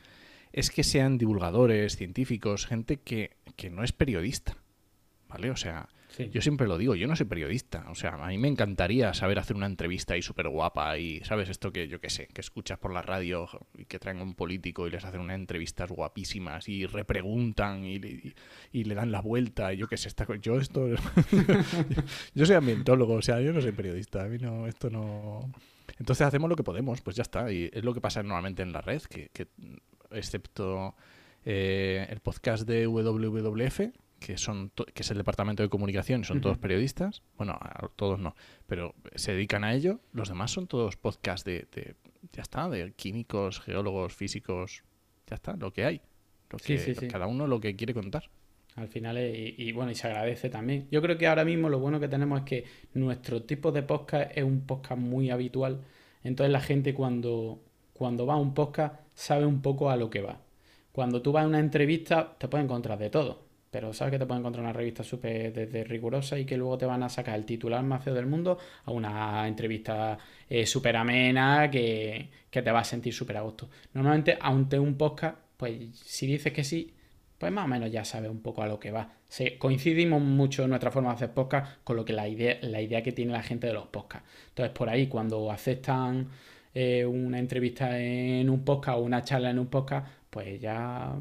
[0.52, 4.58] es que sean divulgadores, científicos, gente que, que no es periodista.
[5.30, 5.50] ¿Vale?
[5.50, 6.30] O sea, Sí.
[6.32, 7.86] yo siempre lo digo, yo no soy periodista.
[7.90, 11.50] O sea, a mí me encantaría saber hacer una entrevista ahí súper guapa y, ¿sabes?
[11.50, 14.88] Esto que yo qué sé, que escuchas por la radio y que traen un político
[14.88, 18.34] y les hacen unas entrevistas guapísimas y repreguntan y, y-
[18.72, 20.10] y le dan la vuelta y yo qué sé,
[20.42, 20.88] yo esto...
[22.36, 25.52] yo soy ambientólogo, o sea, yo no soy periodista, a mí no, esto no...
[26.00, 27.52] Entonces hacemos lo que podemos, pues ya está.
[27.52, 29.48] Y es lo que pasa normalmente en la red, que, que,
[30.12, 30.96] excepto
[31.46, 33.80] eh, el podcast de WWF,
[34.26, 37.22] que son que es el departamento de comunicación son todos periodistas.
[37.38, 37.60] Bueno,
[37.96, 38.36] todos no,
[38.68, 40.00] pero se dedican a ello.
[40.14, 41.96] Los demás son todos podcasts de, de-
[42.32, 44.84] ya está, de químicos, geólogos, físicos,
[45.28, 46.02] ya está, lo que hay.
[46.50, 47.08] Lo que, sí, sí.
[47.08, 48.30] Cada uno lo que quiere contar.
[48.76, 50.88] Al final, es- y, y bueno, y se agradece también.
[50.90, 54.32] Yo creo que ahora mismo lo bueno que tenemos es que nuestro tipo de podcast
[54.36, 55.82] es un podcast muy habitual.
[56.24, 57.62] Entonces la gente cuando,
[57.94, 60.40] cuando va a un podcast sabe un poco a lo que va.
[60.92, 63.43] Cuando tú vas a una entrevista te puedes encontrar de todo.
[63.74, 66.86] Pero sabes que te puedes encontrar una revista súper desde rigurosa y que luego te
[66.86, 70.16] van a sacar el titular más feo del mundo a una entrevista
[70.48, 73.68] eh, súper amena que, que te va a sentir súper a gusto.
[73.96, 76.94] Normalmente, ante un podcast, pues si dices que sí,
[77.40, 79.10] pues más o menos ya sabes un poco a lo que va.
[79.58, 83.02] Coincidimos mucho en nuestra forma de hacer podcast con lo que la idea, la idea
[83.02, 84.30] que tiene la gente de los podcasts.
[84.50, 86.30] Entonces, por ahí, cuando aceptan
[86.76, 91.16] eh, una entrevista en un podcast o una charla en un podcast, pues ya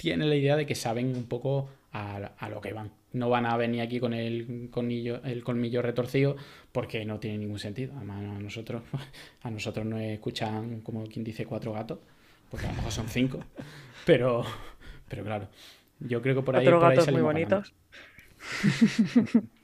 [0.00, 2.90] tienen la idea de que saben un poco a, a lo que van.
[3.12, 6.36] No van a venir aquí con el colmillo, el colmillo retorcido
[6.72, 7.92] porque no tiene ningún sentido.
[7.96, 8.82] Además, a nosotros,
[9.42, 11.98] a nosotros nos escuchan, como quien dice, cuatro gatos,
[12.50, 13.44] porque a lo mejor son cinco.
[14.06, 14.42] Pero,
[15.06, 15.48] pero claro,
[15.98, 16.64] yo creo que por ahí.
[16.64, 17.74] Cuatro ahí gatos muy bonitos.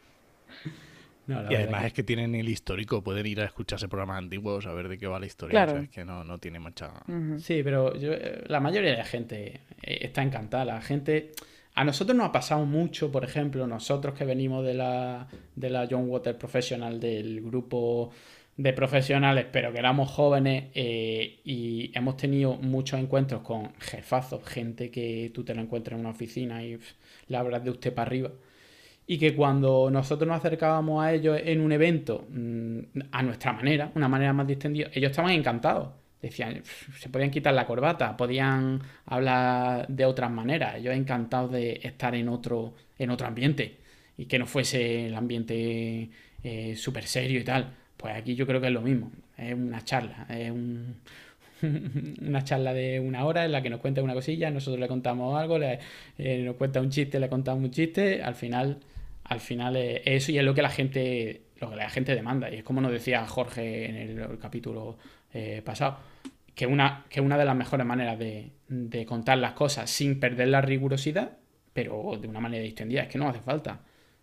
[1.26, 4.18] No, la Y además que- es que tienen el histórico, pueden ir a escucharse programas
[4.18, 5.52] antiguos, a ver de qué va la historia.
[5.52, 5.72] Claro.
[5.72, 6.92] o sea, es que no, no tiene mucha...
[7.38, 10.64] Sí, pero yo- eh, la mayoría de la gente eh, está encantada.
[10.64, 11.32] La gente.
[11.74, 15.86] A nosotros nos ha pasado mucho, por ejemplo, nosotros que venimos de la, de la
[15.90, 18.12] John Water Professional, del grupo
[18.56, 24.90] de profesionales, pero que éramos jóvenes eh, y hemos tenido muchos encuentros con jefazos, gente
[24.90, 26.92] que tú te la encuentras en una oficina y pff,
[27.28, 28.30] le hablas de usted para arriba.
[29.06, 32.78] Y que cuando nosotros nos acercábamos a ellos en un evento mm,
[33.12, 35.90] a nuestra manera, una manera más distendida, ellos estaban encantados.
[36.20, 36.62] Decían,
[36.98, 40.76] se podían quitar la corbata, podían hablar de otras maneras.
[40.76, 43.76] Ellos encantados de estar en otro, en otro ambiente
[44.16, 46.10] y que no fuese el ambiente
[46.42, 47.74] eh, súper serio y tal.
[47.96, 49.12] Pues aquí yo creo que es lo mismo.
[49.36, 50.96] Es una charla, es un,
[52.22, 55.38] una charla de una hora en la que nos cuenta una cosilla, nosotros le contamos
[55.38, 55.78] algo, le,
[56.18, 58.78] eh, nos cuenta un chiste, le contamos un chiste, al final,
[59.28, 62.50] al final es eso y es lo que la gente, lo que la gente demanda.
[62.50, 64.98] Y es como nos decía Jorge en el, capítulo
[65.32, 65.98] eh, pasado,
[66.54, 70.48] que una, que una de las mejores maneras de, de contar las cosas sin perder
[70.48, 71.38] la rigurosidad,
[71.72, 73.80] pero de una manera distendida, es que no hace falta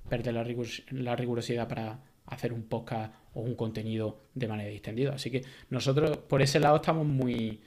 [0.09, 0.45] perder la,
[0.91, 5.13] la rigurosidad para hacer un podcast o un contenido de manera distendida.
[5.13, 7.61] Así que nosotros por ese lado estamos muy,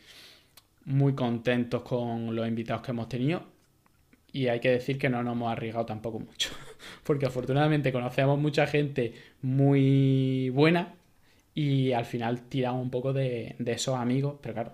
[0.84, 3.44] muy contentos con los invitados que hemos tenido
[4.32, 6.50] y hay que decir que no nos hemos arriesgado tampoco mucho,
[7.04, 10.94] porque afortunadamente conocemos mucha gente muy buena
[11.54, 14.72] y al final tiramos un poco de, esos amigos, pero claro,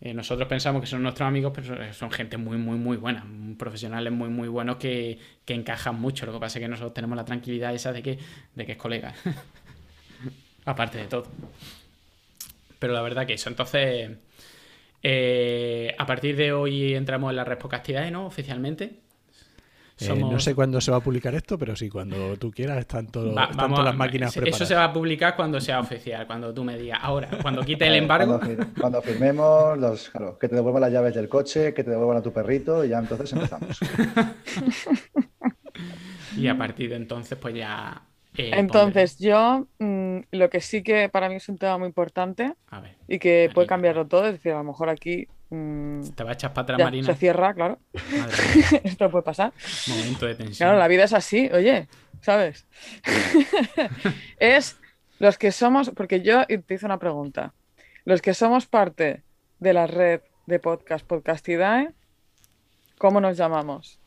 [0.00, 3.26] eh, nosotros pensamos que son nuestros amigos, pero son gente muy, muy, muy buena,
[3.58, 6.26] profesionales muy, muy buenos que, que encajan mucho.
[6.26, 8.18] Lo que pasa es que nosotros tenemos la tranquilidad esa de que,
[8.54, 9.14] de que es colega.
[10.64, 11.26] aparte de todo.
[12.78, 14.10] Pero la verdad que eso, entonces,
[15.02, 18.26] eh, a partir de hoy entramos en la respocastidad, ¿no?
[18.26, 19.03] Oficialmente.
[20.00, 23.06] Eh, no sé cuándo se va a publicar esto, pero sí, cuando tú quieras, están,
[23.06, 24.60] todo, todas las máquinas preparadas.
[24.60, 26.98] Eso se va a publicar cuando sea oficial, cuando tú me digas.
[27.00, 28.40] Ahora, cuando quite el embargo.
[28.80, 32.32] Cuando, firmemos, los, que te devuelvan las llaves del coche, que te devuelvan a tu
[32.32, 33.78] perrito, y ya entonces empezamos.
[36.36, 38.02] y a partir de entonces, pues ya
[38.36, 42.54] eh, Entonces, yo mm, lo que sí que para mí es un tema muy importante
[43.06, 45.28] y que puede cambiarlo todo, es decir, a lo mejor aquí.
[45.54, 47.06] Mm, Te va a echar para atrás, Marina.
[47.06, 47.78] Se cierra, claro.
[48.84, 49.52] Esto puede pasar.
[49.86, 50.68] Momento de tensión.
[50.68, 51.88] Claro, la vida es así, oye,
[52.20, 52.66] ¿sabes?
[54.38, 54.78] es
[55.18, 57.54] los que somos, porque yo te hice una pregunta.
[58.04, 59.22] Los que somos parte
[59.60, 61.90] de la red de podcast Podcastidae,
[62.98, 63.98] ¿cómo nos llamamos?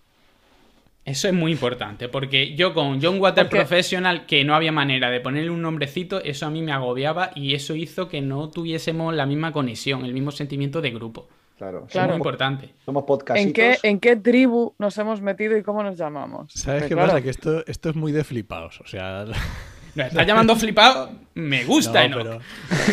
[1.06, 5.22] Eso es muy importante, porque yo con John Water Professional, que no había manera de
[5.22, 9.26] ponerle un nombrecito, eso a mí me agobiaba y eso hizo que no tuviésemos la
[9.26, 11.30] misma conexión, el mismo sentimiento de grupo.
[11.58, 12.10] Claro, claro.
[12.10, 12.76] muy importante.
[12.86, 13.40] Somos podcast.
[13.40, 16.54] ¿En qué, ¿En qué tribu nos hemos metido y cómo nos llamamos?
[16.54, 17.20] ¿Sabes qué pasa?
[17.22, 18.80] Que esto, esto es muy de flipados.
[18.82, 19.26] O sea.
[19.96, 21.10] ¿Me estás llamando flipado?
[21.34, 22.40] Me gusta, no, Pero,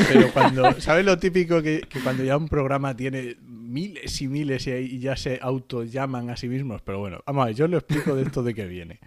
[0.09, 0.81] pero, cuando.
[0.81, 5.15] ¿Sabes lo típico que, que, cuando ya un programa tiene miles y miles y, ya
[5.15, 6.81] se auto llaman a sí mismos?
[6.81, 9.01] Pero bueno, vamos a ver, yo lo explico de esto de que viene.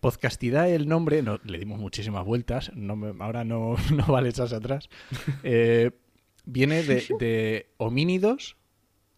[0.00, 4.90] Podcastidad el nombre, no, le dimos muchísimas vueltas, no ahora no, no vale echarse atrás.
[5.44, 5.92] Eh,
[6.44, 8.56] viene de, de, homínidos,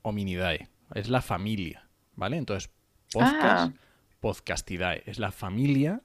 [0.03, 0.69] hominidae.
[0.95, 2.37] Es la familia, ¿vale?
[2.37, 2.71] Entonces,
[3.13, 3.73] podcast, ah.
[4.21, 5.03] podcastidae.
[5.07, 6.03] Es la familia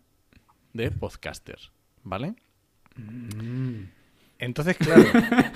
[0.74, 1.72] de podcasters,
[2.04, 2.36] ¿vale?
[2.96, 3.84] Mm.
[4.40, 5.04] Entonces, claro,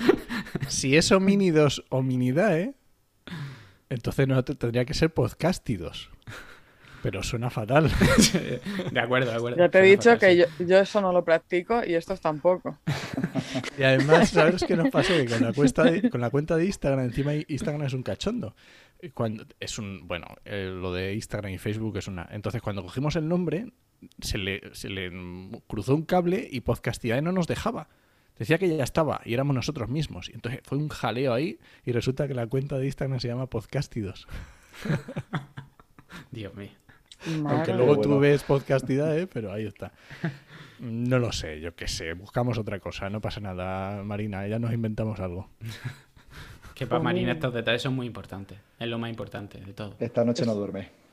[0.68, 2.74] si es homínidos hominidae,
[3.88, 6.10] entonces no tendría que ser podcastidos.
[7.04, 7.90] Pero suena fatal.
[8.92, 9.58] de acuerdo, de acuerdo.
[9.58, 12.78] Ya te he dicho que yo, eso no lo practico y estos tampoco.
[13.78, 15.12] Y además, ¿sabes qué nos pasó?
[15.12, 18.56] Que con la, cuenta de, con la cuenta de Instagram, encima Instagram es un cachondo.
[19.12, 22.26] Cuando, es un, bueno, eh, lo de Instagram y Facebook es una.
[22.30, 23.66] Entonces, cuando cogimos el nombre,
[24.20, 25.12] se le, se le
[25.66, 27.88] cruzó un cable y Podcastidae no nos dejaba.
[28.38, 30.30] Decía que ya estaba y éramos nosotros mismos.
[30.30, 33.46] Y entonces fue un jaleo ahí y resulta que la cuenta de Instagram se llama
[33.46, 34.26] Podcastidos.
[36.32, 36.70] Dios mío.
[37.46, 39.92] Aunque luego tú ves Podcastidae, pero ahí está.
[40.80, 42.14] No lo sé, yo qué sé.
[42.14, 44.46] Buscamos otra cosa, no pasa nada, Marina.
[44.46, 45.48] Ya nos inventamos algo.
[46.74, 48.58] que para Marina estos detalles son muy importantes.
[48.78, 49.94] Es lo más importante de todo.
[49.98, 51.04] Esta noche no duerme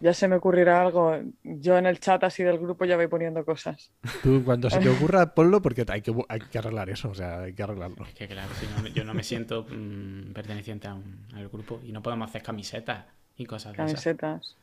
[0.00, 1.18] ya se me ocurrirá algo.
[1.42, 3.90] Yo en el chat así del grupo ya voy poniendo cosas.
[4.22, 7.42] Tú cuando se te ocurra, ponlo porque hay que, hay que arreglar eso, o sea,
[7.42, 8.04] hay que arreglarlo.
[8.04, 11.80] Es que claro, si no, yo no me siento mm, perteneciente a un, al grupo
[11.82, 14.56] y no podemos hacer camisetas y cosas de Camisetas,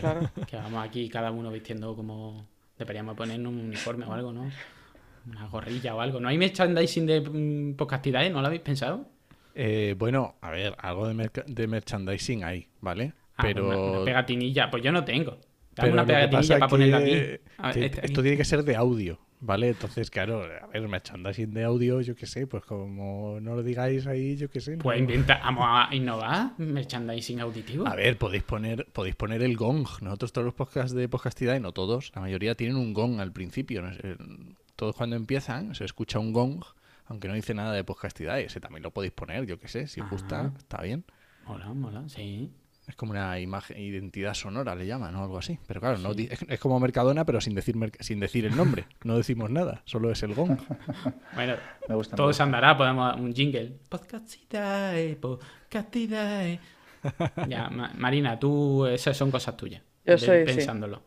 [0.00, 0.30] claro.
[0.46, 2.46] Que vamos aquí cada uno vistiendo como...
[2.78, 4.50] Deberíamos poner un uniforme o algo, ¿no?
[5.26, 6.20] Una gorrilla o algo.
[6.20, 8.30] ¿No hay merchandising de mm, podcastidades?
[8.30, 9.08] ¿No lo habéis pensado?
[9.54, 13.14] Eh, bueno, a ver, algo de, de merchandising hay, ¿vale?
[13.36, 13.92] Ah, pues pero...
[13.92, 15.38] Una, pegatinilla, pues yo no tengo.
[15.74, 17.12] Dame una pegatinilla para ponerla aquí.
[17.80, 19.68] Este, esto tiene que ser de audio, ¿vale?
[19.68, 24.06] Entonces, claro, a ver, merchandising de audio, yo qué sé, pues como no lo digáis
[24.06, 24.76] ahí, yo qué sé.
[24.78, 27.86] Pues inventa, vamos a innovar, merchandising auditivo.
[27.86, 29.86] A ver, podéis poner, podéis poner el gong.
[30.00, 33.32] Nosotros todos los podcasts de podcastidad, y no todos, la mayoría tienen un gong al
[33.32, 33.82] principio.
[34.74, 36.62] Todos cuando empiezan se escucha un gong,
[37.06, 38.40] aunque no dice nada de podcastidad.
[38.40, 41.04] Ese también lo podéis poner, yo qué sé, si os gusta, está bien.
[41.46, 42.50] Mola, mola, sí.
[42.88, 45.58] Es como una imagen, identidad sonora le llaman o algo así.
[45.66, 48.86] Pero claro, no, es, es como Mercadona, pero sin decir, sin decir el nombre.
[49.02, 50.56] No decimos nada, solo es el gong.
[51.34, 51.56] Bueno,
[51.88, 52.14] Me gusta.
[52.14, 53.76] me todo se andará, podemos un jingle.
[53.88, 56.60] Podcastidae, podcastidae.
[57.48, 59.82] Ya, Ma- Marina, tú, esas son cosas tuyas.
[60.04, 60.54] Yo Ve soy, sí.
[60.54, 61.02] pensándolo.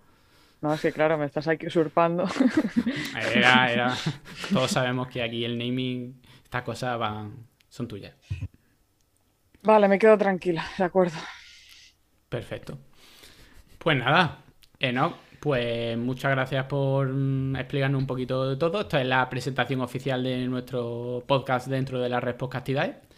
[0.62, 2.26] No, es que claro, me estás aquí usurpando.
[3.34, 3.98] Era, era-
[4.52, 7.34] todos sabemos que aquí el naming, estas cosas van,
[7.70, 8.14] son tuyas.
[9.64, 11.18] Vale, me quedo tranquila, de acuerdo.
[12.30, 12.78] Perfecto.
[13.78, 14.44] Pues nada,
[14.80, 18.82] Enoch, pues muchas gracias por mm, explicarnos un poquito de todo.
[18.82, 23.09] Esta es la presentación oficial de nuestro podcast dentro de la red Podcastidae.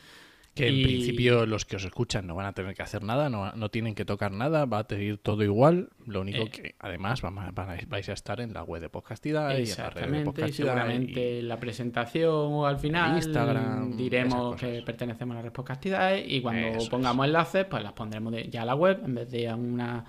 [0.53, 3.29] Que en Y- principio los que os escuchan no van a tener que hacer nada,
[3.29, 5.91] no, no tienen que tocar nada, va a tener todo igual.
[6.05, 6.49] Lo único Eh.
[6.49, 9.89] que además van van vais a estar en la web de Podcastidad y en la
[9.91, 10.67] red de y Podcastidad.
[10.73, 16.41] seguramente la presentación o al final Instagram, diremos que pertenecemos a la red Podcastidae y
[16.41, 16.89] cuando Eso es.
[16.89, 20.03] pongamos enlaces, pues las pondremos de- ya a la web en vez de a una,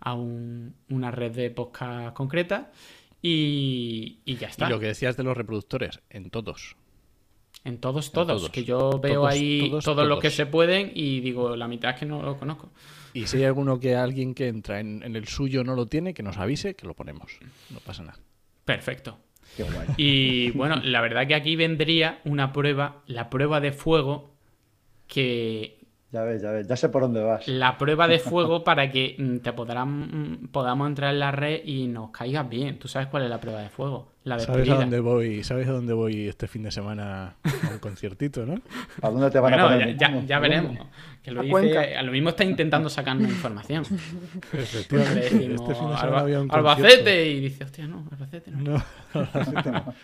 [0.00, 2.72] a un- una red de podcast concreta.
[3.22, 4.68] Y, y ya Y está.
[4.68, 6.76] lo que decías de los reproductores, en todos.
[7.66, 8.50] En todos, todos, todos.
[8.50, 11.94] Que yo veo Todos, ahí todos, todos, los que se pueden y digo, la mitad
[11.94, 12.70] es que no lo conozco.
[13.12, 16.14] Y si hay alguno que alguien que entra en, en el suyo no lo tiene,
[16.14, 17.38] que nos avise, que lo ponemos.
[17.70, 18.18] No pasa nada.
[18.64, 19.18] Perfecto.
[19.56, 19.88] Qué guay.
[19.96, 24.30] Y bueno, la verdad que aquí vendría una prueba, la prueba de fuego,
[25.08, 26.68] que Ya ves, ya ves.
[26.68, 27.46] Ya sé por dónde vas.
[27.48, 29.88] la prueba de fuego para que mm, te podrán,
[30.42, 32.78] mm, podamos entrar en la red y nos caigas bien.
[32.78, 34.12] ¿Tú sabes cuál es la prueba de fuego?
[34.24, 35.42] La ¿Sabes a dónde voy?
[35.44, 38.54] ¿Sabes a dónde voy este fin de semana a un conciertito, no?
[39.02, 39.96] ¿A dónde te van a Bueno, poner?
[39.96, 40.78] ya, ya- ya veremos.
[41.22, 43.84] Que lo A dice- a lo mismo está intentando sacarnos información.
[44.52, 45.20] Le Efectivamente.
[45.22, 48.56] decimos Este fin de semana Alba- había un Albacete y dice, hostia, no, Albacete no.
[48.64, 48.84] concierto.
[49.14, 49.94] No, Albacete no.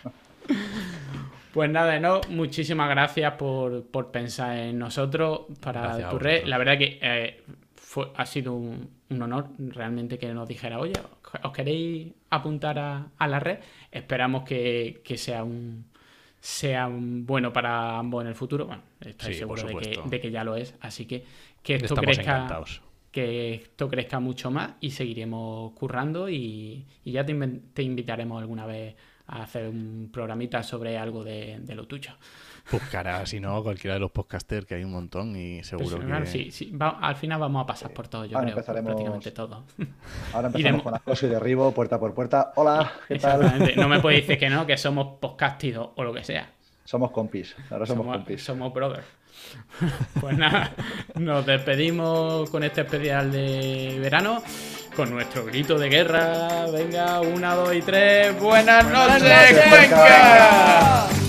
[1.53, 6.45] Pues nada, no, muchísimas gracias por, por pensar en nosotros para tu red.
[6.47, 7.43] La verdad que eh,
[7.75, 10.93] fue, ha sido un, un honor realmente que nos dijera, oye,
[11.43, 13.59] ¿os queréis apuntar a, a la red?
[13.91, 15.91] Esperamos que, que sea un
[16.39, 18.65] sea un bueno para ambos en el futuro.
[18.65, 20.75] Bueno, estoy Sí, seguro de que, de que ya lo es.
[20.81, 21.23] Así que
[21.61, 22.81] que esto Estamos crezca encantados.
[23.11, 27.33] que esto crezca mucho más y seguiremos currando y, y ya te,
[27.73, 28.95] te invitaremos alguna vez
[29.27, 32.11] a hacer un programita sobre algo de, de lo tuyo.
[32.71, 36.05] Buscará, si no, cualquiera de los podcasters, que hay un montón y seguro Pues, que...
[36.07, 38.85] claro, sí, sí, va- al final vamos a pasar por todo, yo Ahora creo, empezaremos-
[38.85, 39.63] prácticamente todo.
[40.33, 42.53] Ahora empezamos Iremos- con acoso y derribo, puerta por puerta.
[42.55, 43.73] Hola, ¿qué tal?
[43.75, 46.51] No me podéis decir que no, que somos podcastidos o lo que sea.
[46.85, 47.55] Somos compis.
[47.69, 48.43] Ahora somos, Somos, compis.
[48.43, 49.05] somos brothers.
[50.21, 50.71] Pues nada,
[51.15, 54.43] nos despedimos con este especial de verano,
[54.95, 56.67] con nuestro grito de guerra.
[56.71, 58.39] Venga, una, dos y tres.
[58.39, 59.95] Buenas noches, noches, Cuenca.
[59.97, 61.22] Cuenca.